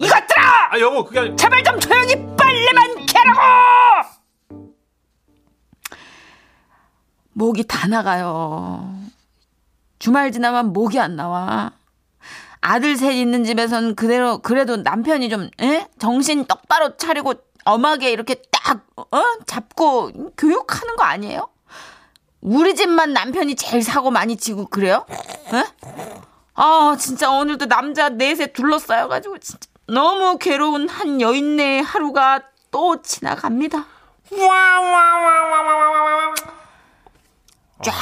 이것들아! 0.00 0.72
아 0.72 0.78
여보 0.78 1.04
그게 1.04 1.20
아니 1.20 1.36
제발 1.36 1.62
좀 1.64 1.78
조용히 1.80 2.14
빨래만 2.36 3.06
캐라고! 3.06 3.40
목이 7.32 7.66
다 7.66 7.86
나가요. 7.86 8.94
주말 9.98 10.32
지나면 10.32 10.72
목이 10.72 10.98
안 10.98 11.16
나와. 11.16 11.72
아들 12.60 12.96
셋 12.96 13.12
있는 13.12 13.44
집에선 13.44 13.94
그대로 13.94 14.38
그래도 14.38 14.76
남편이 14.76 15.28
좀 15.28 15.50
에? 15.60 15.86
정신 15.98 16.46
똑바로 16.46 16.96
차리고 16.96 17.34
엄하게 17.64 18.10
이렇게 18.10 18.42
딱 18.50 18.86
어? 18.96 19.22
잡고 19.46 20.32
교육하는 20.36 20.96
거 20.96 21.04
아니에요? 21.04 21.48
우리 22.40 22.74
집만 22.74 23.12
남편이 23.12 23.56
제일 23.56 23.82
사고 23.82 24.10
많이 24.10 24.36
치고 24.36 24.66
그래요? 24.66 25.04
에? 25.52 25.64
아 26.54 26.96
진짜 26.98 27.30
오늘도 27.30 27.66
남자 27.66 28.08
넷에 28.08 28.46
둘러싸여가지고 28.52 29.38
진짜 29.38 29.68
너무 29.88 30.38
괴로운 30.38 30.88
한 30.88 31.20
여인네 31.20 31.80
하루가 31.80 32.42
또 32.70 33.00
지나갑니다. 33.02 33.84
쫙 37.82 37.94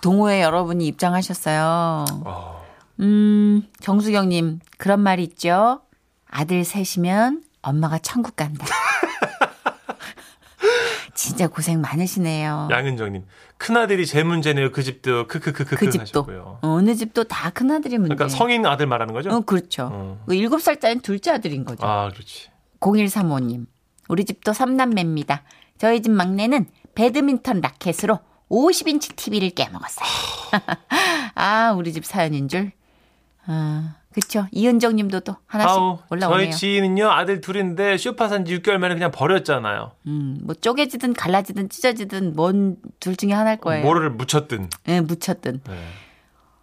동호회 0.00 0.42
여러분이 0.42 0.86
입장하셨어요. 0.86 2.04
음, 3.00 3.62
정수경님, 3.80 4.60
그런 4.78 5.00
말이 5.00 5.22
있죠. 5.24 5.80
아들 6.28 6.64
셋이면 6.64 7.42
엄마가 7.62 7.98
천국 7.98 8.34
간다. 8.36 8.66
진짜 11.32 11.48
고생 11.48 11.80
많으시네요. 11.80 12.68
양은정님 12.70 13.24
큰아들이 13.56 14.06
제일 14.06 14.24
문제네요 14.26 14.70
그 14.70 14.82
집도 14.82 15.26
크크크크크 15.26 15.76
그 15.76 15.90
집도. 15.90 16.20
하셨고요. 16.20 16.58
어느 16.60 16.94
집도 16.94 17.24
다 17.24 17.48
큰아들이 17.50 17.96
문제. 17.96 18.14
그러니까 18.14 18.36
성인 18.36 18.66
아들 18.66 18.86
말하는 18.86 19.14
거죠? 19.14 19.30
어, 19.30 19.40
그렇죠. 19.40 19.88
어. 19.90 20.22
그 20.26 20.34
7살짜리는 20.34 21.02
둘째 21.02 21.30
아들인 21.30 21.64
거죠. 21.64 21.86
아 21.86 22.10
그렇지. 22.10 22.50
0135님. 22.80 23.66
우리 24.08 24.24
집도 24.26 24.52
삼남매입니다. 24.52 25.42
저희 25.78 26.02
집 26.02 26.10
막내는 26.12 26.66
배드민턴 26.94 27.60
라켓으로 27.62 28.20
50인치 28.50 29.16
TV를 29.16 29.50
깨먹었어요. 29.50 30.06
아, 31.34 31.72
우리 31.72 31.92
집 31.94 32.04
사연인 32.04 32.48
줄. 32.48 32.72
아, 33.46 33.94
그쵸. 34.14 34.46
이은정 34.52 34.96
님도 34.96 35.20
또 35.20 35.36
하나씩 35.46 35.70
아우 35.70 35.98
올라오네요. 36.10 36.38
저희 36.38 36.50
지인은요 36.52 37.10
아들 37.10 37.40
둘인데 37.40 37.96
쇼파 37.96 38.28
산 38.28 38.44
지 38.44 38.58
6개월 38.58 38.78
만에 38.78 38.94
그냥 38.94 39.10
버렸잖아요. 39.10 39.92
음, 40.06 40.38
뭐 40.42 40.54
쪼개지든 40.54 41.14
갈라지든 41.14 41.68
찢어지든 41.68 42.34
뭔 42.34 42.76
둘 43.00 43.16
중에 43.16 43.32
하나일 43.32 43.58
거예요. 43.58 43.84
모를 43.84 44.10
묻혔든. 44.10 44.68
예, 44.88 45.00
묻혔든. 45.00 45.60
네. 45.66 45.74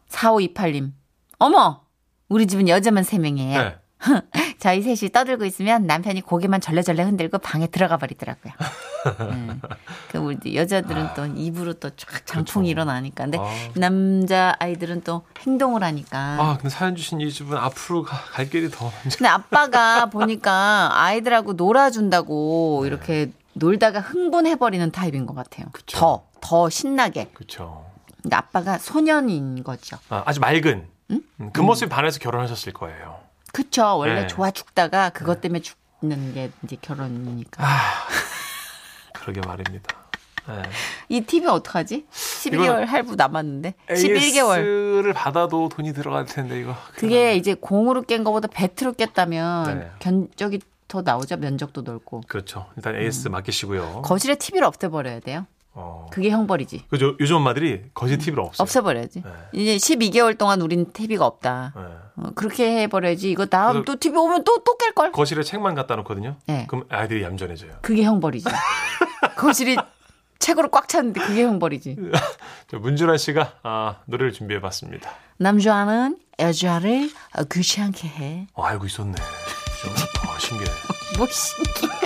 4528 0.07 0.71
님. 0.73 0.93
어머! 1.37 1.81
우리 2.29 2.47
집은 2.47 2.67
여자만 2.67 3.03
3명이에요. 3.03 3.57
네. 3.57 3.75
저희 4.59 4.81
셋이 4.81 5.11
떠들고 5.11 5.45
있으면 5.45 5.85
남편이 5.85 6.21
고개만 6.21 6.61
절레절레 6.61 7.03
흔들고 7.03 7.37
방에 7.39 7.67
들어가 7.67 7.97
버리더라고요. 7.97 8.53
음. 9.19 9.61
그 10.11 10.17
우리 10.17 10.55
여자들은 10.55 11.09
또 11.15 11.25
입으로 11.25 11.73
또 11.73 11.89
쫙 11.91 12.25
장풍이 12.25 12.69
일어나니까. 12.69 13.23
근데 13.25 13.37
아. 13.39 13.45
남자 13.75 14.55
아이들은 14.59 15.01
또 15.03 15.23
행동을 15.39 15.83
하니까. 15.83 16.17
아 16.39 16.57
근데 16.57 16.69
사연 16.69 16.95
주신 16.95 17.21
이 17.21 17.31
집은 17.31 17.57
앞으로 17.57 18.03
가- 18.03 18.17
갈 18.31 18.49
길이 18.49 18.69
더 18.69 18.91
근데 19.03 19.27
아빠가 19.27 20.05
보니까 20.11 20.89
아이들하고 20.93 21.53
놀아준다고 21.53 22.83
이렇게 22.85 23.31
놀다가 23.53 23.99
흥분해버리는 23.99 24.91
타입인 24.91 25.25
것 25.25 25.33
같아요. 25.35 25.67
그쵸. 25.71 25.97
더, 25.97 26.23
더 26.41 26.69
신나게. 26.69 27.29
그렇죠. 27.33 27.85
근데 28.21 28.35
아빠가 28.35 28.77
소년인 28.77 29.63
거죠. 29.63 29.97
아, 30.09 30.23
아주 30.25 30.39
맑은 30.39 30.87
음, 31.11 31.21
그 31.53 31.61
모습에 31.61 31.89
반해서 31.89 32.19
결혼하셨을 32.19 32.73
거예요. 32.73 33.19
그쵸. 33.51 33.97
원래 33.97 34.21
네. 34.21 34.27
좋아 34.27 34.51
죽다가 34.51 35.09
그것 35.09 35.41
때문에 35.41 35.61
죽는 35.61 36.33
게 36.33 36.51
이제 36.63 36.77
결혼이니까. 36.81 37.63
그러게 39.21 39.41
말입니다. 39.45 39.95
네. 40.47 40.63
이 41.09 41.21
TV 41.21 41.47
어떡하지? 41.47 42.07
12개월 42.09 42.85
할부 42.85 43.15
남았는데. 43.15 43.75
11개월. 43.89 44.59
AS를 44.59 45.13
받아도 45.13 45.69
돈이 45.69 45.93
들어갈 45.93 46.25
텐데 46.25 46.59
이거. 46.59 46.75
그게 46.95 47.35
이제 47.35 47.53
공으로 47.53 48.01
깬 48.01 48.23
거보다 48.23 48.47
배트로 48.47 48.93
깼다면 48.93 49.79
네. 49.79 49.91
견적이 49.99 50.61
더 50.87 51.01
나오죠. 51.03 51.37
면적도 51.37 51.81
넓고. 51.81 52.21
그렇죠. 52.27 52.65
일단 52.75 52.95
AS 52.95 53.27
맡기시고요. 53.27 54.01
거실에 54.01 54.35
TV를 54.35 54.65
없애버려야 54.65 55.19
돼요. 55.19 55.45
어. 55.79 56.07
그게 56.11 56.29
형벌이지. 56.29 56.85
그죠. 56.89 57.15
요즘 57.19 57.37
엄마들이 57.37 57.83
거실 57.93 58.17
TV를 58.17 58.43
없어요. 58.43 58.63
없애버려야지. 58.63 59.23
네. 59.23 59.31
이제 59.53 59.77
12개월 59.77 60.37
동안 60.37 60.61
우린 60.61 60.91
TV가 60.91 61.25
없다. 61.25 61.73
네. 61.75 61.81
어, 62.17 62.31
그렇게 62.35 62.81
해버려야지. 62.81 63.31
이거 63.31 63.45
다음 63.45 63.85
또 63.85 63.95
TV 63.95 64.17
오면 64.19 64.43
또, 64.43 64.61
또 64.63 64.77
깰걸? 64.77 65.11
거실에 65.13 65.41
책만 65.43 65.75
갖다 65.75 65.95
놓거든요. 65.95 66.35
네. 66.47 66.65
그럼 66.67 66.85
아이들이 66.89 67.23
얌전해져요. 67.23 67.77
그게 67.81 68.03
형벌이지. 68.03 68.45
거실이 69.37 69.77
책으로 70.39 70.69
꽉 70.69 70.87
찼는데 70.89 71.21
그게 71.21 71.43
형벌이지. 71.43 71.95
저 72.69 72.77
문준아 72.79 73.17
씨가 73.17 73.53
아, 73.63 73.95
노래를 74.05 74.33
준비해봤습니다. 74.33 75.09
남자는 75.37 76.17
여자를 76.39 77.09
귀찮게 77.51 78.07
해. 78.07 78.47
어, 78.53 78.63
알고 78.63 78.85
있었네. 78.85 79.13
좀, 79.15 79.93
아, 80.29 80.37
신기해. 80.39 80.69
뭐 81.17 81.27
신기해. 81.27 81.98